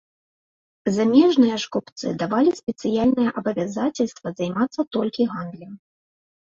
[0.95, 5.73] Замежныя ж купцы давалі спецыяльнае абавязацельства займацца толькі гандлем.